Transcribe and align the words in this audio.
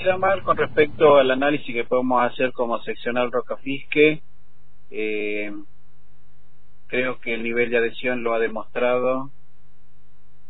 Mira, 0.00 0.16
Mar, 0.16 0.42
con 0.44 0.56
respecto 0.56 1.16
al 1.16 1.30
análisis 1.30 1.74
que 1.74 1.84
podemos 1.84 2.22
hacer 2.22 2.52
como 2.52 2.82
seccional 2.84 3.30
Rocafisque, 3.30 4.22
eh, 4.90 5.52
creo 6.86 7.20
que 7.20 7.34
el 7.34 7.42
nivel 7.42 7.68
de 7.68 7.76
adhesión 7.76 8.22
lo 8.22 8.32
ha 8.32 8.38
demostrado 8.38 9.30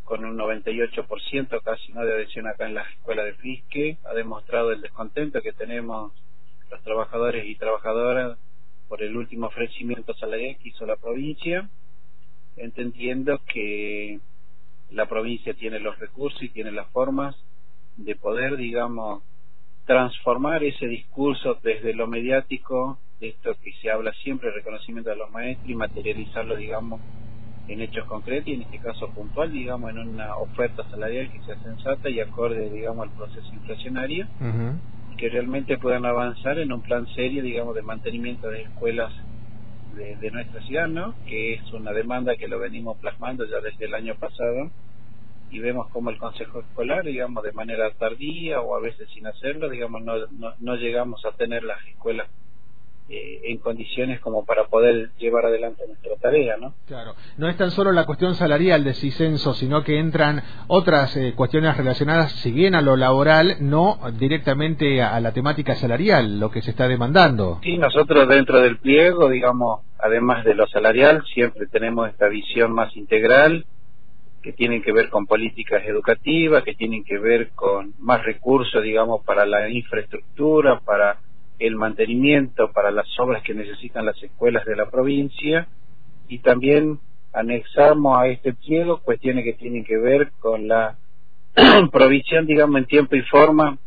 con 0.05 0.25
un 0.25 0.39
98% 0.39 1.63
casi 1.65 1.93
no 1.93 2.05
de 2.05 2.13
adhesión 2.13 2.47
acá 2.47 2.69
en 2.69 2.77
la 2.77 2.83
escuela 2.83 3.25
de 3.25 3.35
Fisque, 3.35 3.99
ha 4.05 4.15
demostrado 4.15 4.71
el 4.71 4.83
descontento 4.83 5.43
que 5.43 5.53
tenemos 5.53 6.13
los 6.71 6.81
trabajadores 6.85 7.45
y 7.45 7.57
trabajadoras 7.57 8.39
por 8.89 9.03
el 9.03 9.17
último 9.17 9.49
ofrecimiento 9.49 10.15
salarial 10.15 10.59
que 10.63 10.69
hizo 10.69 10.87
la 10.87 10.95
provincia, 10.95 11.69
entendiendo 12.57 13.41
que 13.53 14.21
la 14.93 15.07
provincia 15.07 15.55
tiene 15.55 15.81
los 15.81 15.99
recursos 15.99 16.41
y 16.41 16.51
tiene 16.51 16.71
las 16.71 16.87
formas 16.91 17.35
de 17.97 18.15
poder, 18.15 18.57
digamos, 18.57 19.25
transformar 19.91 20.63
ese 20.63 20.87
discurso 20.87 21.59
desde 21.65 21.95
lo 21.95 22.07
mediático, 22.07 23.01
de 23.19 23.31
esto 23.31 23.57
que 23.61 23.73
se 23.83 23.91
habla 23.91 24.13
siempre, 24.23 24.53
reconocimiento 24.53 25.11
de 25.11 25.17
los 25.17 25.33
maestros, 25.33 25.69
y 25.69 25.75
materializarlo, 25.75 26.55
digamos, 26.55 27.01
en 27.67 27.81
hechos 27.81 28.07
concretos 28.07 28.47
y 28.47 28.53
en 28.53 28.63
este 28.63 28.79
caso 28.79 29.09
puntual, 29.09 29.51
digamos, 29.51 29.91
en 29.91 29.99
una 29.99 30.37
oferta 30.37 30.89
salarial 30.91 31.33
que 31.33 31.41
sea 31.41 31.61
sensata 31.65 32.09
y 32.09 32.21
acorde, 32.21 32.71
digamos, 32.71 33.09
al 33.09 33.17
proceso 33.17 33.53
inflacionario, 33.53 34.29
y 35.13 35.17
que 35.17 35.29
realmente 35.29 35.77
puedan 35.77 36.05
avanzar 36.05 36.61
en 36.61 36.71
un 36.71 36.83
plan 36.83 37.09
serio, 37.17 37.43
digamos, 37.43 37.75
de 37.75 37.83
mantenimiento 37.83 38.49
de 38.49 38.63
escuelas 38.63 39.13
de, 39.97 40.15
de 40.15 40.31
nuestra 40.31 40.63
ciudad, 40.69 40.87
¿no? 40.87 41.17
Que 41.27 41.55
es 41.55 41.73
una 41.73 41.91
demanda 41.93 42.37
que 42.37 42.47
lo 42.47 42.61
venimos 42.61 42.97
plasmando 42.99 43.45
ya 43.45 43.61
desde 43.61 43.87
el 43.87 43.95
año 43.95 44.15
pasado 44.15 44.71
y 45.51 45.59
vemos 45.59 45.89
como 45.89 46.11
el 46.11 46.19
consejo 46.19 46.61
escolar, 46.61 47.05
digamos, 47.05 47.43
de 47.43 47.53
manera 47.53 47.91
tardía 47.93 48.61
o 48.61 48.77
a 48.77 48.81
veces 48.81 49.09
sin 49.11 49.27
hacerlo, 49.27 49.69
digamos, 49.69 50.03
no, 50.03 50.15
no, 50.39 50.55
no 50.59 50.77
llegamos 50.77 51.25
a 51.25 51.33
tener 51.33 51.65
las 51.65 51.85
escuelas 51.87 52.29
eh, 53.13 53.41
en 53.51 53.59
condiciones 53.59 54.21
como 54.21 54.45
para 54.45 54.67
poder 54.69 55.11
llevar 55.19 55.45
adelante 55.45 55.83
nuestra 55.85 56.15
tarea, 56.21 56.57
¿no? 56.59 56.75
Claro, 56.87 57.17
no 57.39 57.49
es 57.49 57.57
tan 57.57 57.73
solo 57.73 57.91
la 57.91 58.07
cuestión 58.07 58.37
salarial 58.37 58.85
de 58.85 58.95
CISENSO, 58.95 59.55
sino 59.55 59.83
que 59.83 59.99
entran 59.99 60.45
otras 60.69 61.17
eh, 61.17 61.35
cuestiones 61.35 61.77
relacionadas, 61.77 62.31
si 62.35 62.53
bien 62.53 62.77
a 62.77 62.83
lo 62.83 62.95
laboral, 62.95 63.57
no 63.59 63.99
directamente 64.17 65.03
a, 65.03 65.17
a, 65.17 65.21
la 65.21 65.33
temática 65.33 65.75
salarial, 65.75 66.39
lo 66.39 66.53
que 66.53 66.63
se 66.63 66.71
está 66.71 66.87
demandando. 66.87 67.59
Sí, 67.65 67.79
nosotros 67.79 68.29
dentro 68.29 68.61
del 68.61 68.79
pliego, 68.79 69.29
digamos, 69.29 69.81
además 69.99 70.45
de 70.45 70.55
lo 70.55 70.69
salarial, 70.69 71.25
siempre 71.35 71.67
tenemos 71.67 72.09
esta 72.09 72.29
visión 72.29 72.73
más 72.73 72.97
integral, 72.97 73.67
que 74.43 74.53
tienen 74.53 74.83
que 74.83 74.93
ver 74.93 75.11
con 75.11 75.27
políticas 75.27 75.83
educativas, 75.85 76.65
que 76.65 76.75
tienen 76.75 77.05
que 77.05 77.19
ver 77.19 77.51
con 77.51 77.95
más 77.99 78.25
recursos, 78.25 78.83
digamos, 78.83 79.25
para 79.25 79.45
la 79.45 79.69
infraestructura, 79.69 80.81
para 80.81 81.19
el 81.59 81.77
mantenimiento, 81.77 82.73
para 82.73 82.91
las 82.91 83.07
obras 83.19 83.43
que 83.43 83.55
necesitan 83.55 84.07
las 84.07 84.21
escuelas 84.23 84.65
de 84.65 84.77
la 84.77 84.91
provincia. 84.91 85.69
Y 86.29 86.39
también 86.39 86.99
anexamos 87.33 88.19
a 88.19 88.29
este 88.29 88.55
pliego 88.55 89.01
cuestiones 89.03 89.45
que 89.45 89.53
tienen 89.53 89.85
que 89.85 89.99
ver 89.99 90.31
con 90.39 90.69
la 90.69 90.97
provisión, 91.93 92.47
digamos, 92.47 92.79
en 92.79 92.87
tiempo 92.87 93.17
y 93.17 93.23
forma 93.23 93.79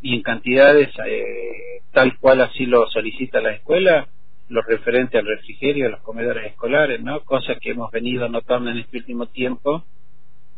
y 0.00 0.14
en 0.14 0.22
cantidades 0.22 0.90
eh, 1.06 1.82
tal 1.92 2.16
cual 2.18 2.40
así 2.42 2.66
lo 2.66 2.86
solicita 2.88 3.40
la 3.40 3.52
escuela 3.52 4.06
lo 4.48 4.62
referente 4.62 5.18
al 5.18 5.26
refrigerio, 5.26 5.86
a 5.86 5.90
los 5.90 6.00
comedores 6.00 6.46
escolares, 6.46 7.02
¿no? 7.02 7.20
Cosas 7.20 7.58
que 7.60 7.70
hemos 7.70 7.90
venido 7.90 8.28
notando 8.28 8.70
en 8.70 8.78
este 8.78 8.98
último 8.98 9.26
tiempo, 9.26 9.84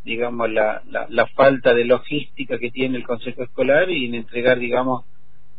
digamos, 0.04 0.50
la, 0.50 0.82
la, 0.88 1.06
la, 1.08 1.26
falta 1.26 1.74
de 1.74 1.84
logística 1.84 2.58
que 2.58 2.70
tiene 2.70 2.98
el 2.98 3.04
Consejo 3.04 3.42
Escolar 3.42 3.90
y 3.90 4.06
en 4.06 4.14
entregar, 4.14 4.58
digamos, 4.58 5.04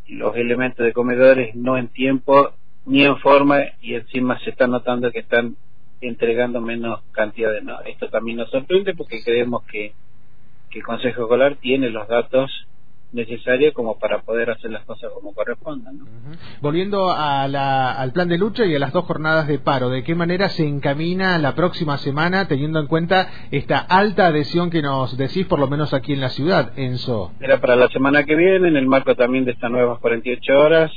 los 0.08 0.36
elementos 0.36 0.86
de 0.86 0.94
comedores 0.94 1.56
no 1.56 1.78
en 1.78 1.90
tiempo 1.90 2.54
ni 2.86 3.04
en 3.04 3.18
forma 3.20 3.60
y 3.82 3.96
encima 3.96 4.40
se 4.40 4.50
está 4.50 4.68
notando 4.68 5.12
que 5.12 5.20
están 5.20 5.56
entregando 6.02 6.60
menos 6.62 7.02
cantidades. 7.12 7.64
¿no? 7.64 7.80
Esto 7.82 8.10
también 8.10 8.38
nos 8.38 8.50
sorprende 8.50 8.96
porque 8.96 9.24
creemos 9.24 9.64
que, 9.66 9.94
que 10.70 10.80
el 10.80 10.86
Consejo 10.86 11.24
Escolar 11.24 11.58
tiene 11.58 11.90
los 11.90 12.08
datos 12.08 12.68
necesario 13.14 13.74
como 13.74 14.00
para 14.00 14.22
poder 14.22 14.50
hacer 14.52 14.72
las 14.72 14.86
cosas 14.86 15.12
como 15.14 15.34
correspondan. 15.34 15.98
¿no? 15.98 16.06
Uh 16.06 16.08
-huh. 16.08 16.60
Volviendo 16.62 17.12
a 17.12 17.48
la, 17.48 17.92
al 17.92 18.14
plan 18.14 18.30
de 18.30 18.38
lucha 18.38 18.66
y 18.66 18.76
a 18.76 18.80
las 18.80 18.94
dos 18.94 19.06
jornadas 19.06 19.48
de 19.48 19.60
paro, 19.60 19.90
¿de 19.90 20.04
qué 20.04 20.16
manera 20.16 20.50
se 20.50 20.68
encamina 20.68 21.38
la 21.38 21.56
próxima 21.56 21.98
semana 21.98 22.48
teniendo 22.48 22.80
en 22.80 22.88
cuenta 22.88 23.30
esta 23.52 23.80
alta 23.80 24.28
adhesión 24.28 24.70
que 24.70 24.82
nos 24.82 25.18
decís, 25.18 25.46
por 25.46 25.60
lo 25.60 25.68
menos 25.68 25.94
aquí 25.94 26.14
en 26.14 26.22
la 26.22 26.30
ciudad, 26.30 26.72
Enzo? 26.78 27.32
Era 27.40 27.60
para 27.60 27.76
la 27.76 27.88
semana 27.90 28.24
que 28.24 28.36
viene, 28.36 28.68
en 28.70 28.78
el 28.78 28.88
marco 28.88 29.16
también 29.16 29.46
de 29.46 29.52
estas 29.52 29.72
nuevas 29.72 30.00
48 30.00 30.60
horas, 30.60 30.92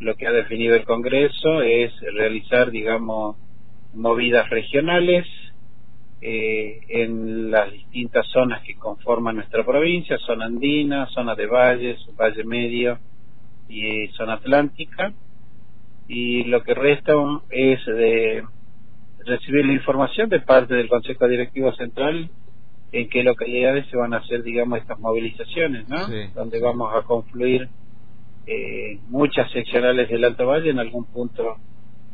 lo 0.00 0.14
que 0.14 0.26
ha 0.26 0.32
definido 0.32 0.74
el 0.74 0.84
Congreso 0.84 1.62
es 1.62 1.92
realizar, 2.14 2.70
digamos, 2.70 3.36
movidas 3.94 4.48
regionales 4.50 5.26
eh, 6.20 6.80
en 6.88 7.50
las 7.50 7.72
distintas 7.72 8.26
zonas 8.28 8.62
que 8.64 8.74
conforman 8.74 9.36
nuestra 9.36 9.64
provincia, 9.64 10.18
zona 10.18 10.46
andina, 10.46 11.06
zona 11.06 11.34
de 11.34 11.46
valles, 11.46 11.98
valle 12.18 12.44
medio 12.44 12.98
y 13.68 14.08
zona 14.08 14.34
atlántica. 14.34 15.12
Y 16.08 16.44
lo 16.44 16.62
que 16.62 16.74
resta 16.74 17.12
es 17.50 17.84
de 17.86 18.42
recibir 19.24 19.66
la 19.66 19.74
información 19.74 20.28
de 20.28 20.40
parte 20.40 20.74
del 20.74 20.88
Consejo 20.88 21.28
Directivo 21.28 21.72
Central 21.74 22.30
en 22.92 23.08
qué 23.10 23.22
localidades 23.22 23.86
se 23.88 23.96
van 23.96 24.14
a 24.14 24.18
hacer, 24.18 24.42
digamos, 24.42 24.78
estas 24.78 24.98
movilizaciones, 24.98 25.88
¿no? 25.88 26.06
Sí. 26.06 26.30
Donde 26.34 26.60
vamos 26.60 26.94
a 26.94 27.02
confluir 27.02 27.68
eh, 28.46 28.98
muchas 29.08 29.50
seccionales 29.52 30.08
del 30.08 30.24
Alto 30.24 30.46
Valle 30.46 30.70
en 30.70 30.78
algún 30.78 31.04
punto 31.04 31.58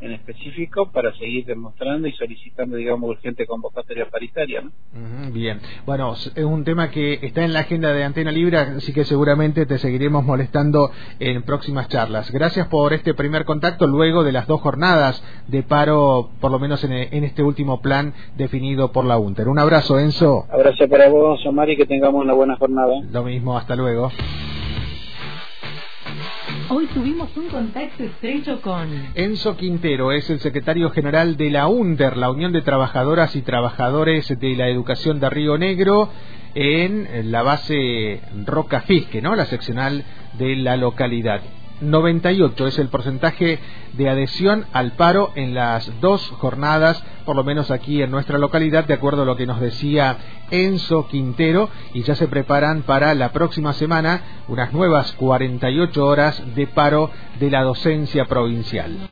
en 0.01 0.11
específico 0.11 0.91
para 0.91 1.13
seguir 1.15 1.45
demostrando 1.45 2.07
y 2.07 2.11
solicitando, 2.13 2.75
digamos, 2.75 3.09
urgente 3.09 3.45
convocatoria 3.45 4.09
paritaria. 4.09 4.61
¿no? 4.61 4.67
Uh 4.93 5.27
-huh, 5.27 5.33
bien, 5.33 5.59
bueno, 5.85 6.13
es 6.13 6.43
un 6.43 6.63
tema 6.63 6.91
que 6.91 7.19
está 7.21 7.43
en 7.43 7.53
la 7.53 7.61
agenda 7.61 7.93
de 7.93 8.03
Antena 8.03 8.31
Libre, 8.31 8.57
así 8.57 8.93
que 8.93 9.05
seguramente 9.05 9.65
te 9.65 9.77
seguiremos 9.77 10.23
molestando 10.23 10.91
en 11.19 11.43
próximas 11.43 11.87
charlas. 11.87 12.31
Gracias 12.31 12.67
por 12.67 12.93
este 12.93 13.13
primer 13.13 13.45
contacto 13.45 13.87
luego 13.87 14.23
de 14.23 14.31
las 14.31 14.47
dos 14.47 14.61
jornadas 14.61 15.23
de 15.47 15.63
paro, 15.63 16.29
por 16.39 16.51
lo 16.51 16.59
menos 16.59 16.83
en, 16.83 16.91
en 16.91 17.23
este 17.23 17.43
último 17.43 17.81
plan 17.81 18.13
definido 18.37 18.91
por 18.91 19.05
la 19.05 19.17
UNTER. 19.17 19.47
Un 19.47 19.59
abrazo, 19.59 19.99
Enzo. 19.99 20.45
Abrazo 20.51 20.87
para 20.89 21.09
vos, 21.09 21.45
Omar, 21.45 21.69
y 21.69 21.77
que 21.77 21.85
tengamos 21.85 22.23
una 22.23 22.33
buena 22.33 22.55
jornada. 22.57 22.93
Lo 23.11 23.23
mismo, 23.23 23.57
hasta 23.57 23.75
luego. 23.75 24.11
Hoy 26.67 26.87
tuvimos 26.87 27.29
un 27.37 27.47
contacto 27.47 28.03
estrecho 28.03 28.59
con 28.59 28.89
Enzo 29.13 29.55
Quintero, 29.55 30.11
es 30.11 30.27
el 30.31 30.39
secretario 30.39 30.89
general 30.89 31.37
de 31.37 31.51
la 31.51 31.67
UNDER, 31.67 32.17
la 32.17 32.31
Unión 32.31 32.53
de 32.53 32.63
Trabajadoras 32.63 33.35
y 33.35 33.43
Trabajadores 33.43 34.27
de 34.39 34.55
la 34.55 34.67
Educación 34.67 35.19
de 35.19 35.29
Río 35.29 35.59
Negro, 35.59 36.09
en 36.55 37.31
la 37.31 37.43
base 37.43 38.21
Roca 38.45 38.81
Fisque, 38.81 39.21
¿no? 39.21 39.35
La 39.35 39.45
seccional 39.45 40.03
de 40.39 40.55
la 40.55 40.75
localidad. 40.75 41.41
98 41.81 42.67
es 42.67 42.79
el 42.79 42.89
porcentaje 42.89 43.59
de 43.93 44.09
adhesión 44.09 44.65
al 44.73 44.93
paro 44.93 45.31
en 45.35 45.53
las 45.53 45.91
dos 46.01 46.29
jornadas, 46.37 47.03
por 47.25 47.35
lo 47.35 47.43
menos 47.43 47.71
aquí 47.71 48.01
en 48.01 48.11
nuestra 48.11 48.37
localidad, 48.37 48.85
de 48.85 48.93
acuerdo 48.93 49.23
a 49.23 49.25
lo 49.25 49.35
que 49.35 49.45
nos 49.45 49.59
decía 49.59 50.17
Enzo 50.51 51.07
Quintero, 51.07 51.69
y 51.93 52.03
ya 52.03 52.15
se 52.15 52.27
preparan 52.27 52.83
para 52.83 53.13
la 53.13 53.31
próxima 53.31 53.73
semana 53.73 54.21
unas 54.47 54.73
nuevas 54.73 55.13
48 55.13 56.05
horas 56.05 56.41
de 56.55 56.67
paro 56.67 57.11
de 57.39 57.49
la 57.49 57.63
docencia 57.63 58.25
provincial. 58.25 59.09